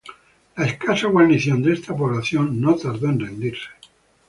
[0.57, 3.67] La escasa guarnición de esta población no tardó en rendirse.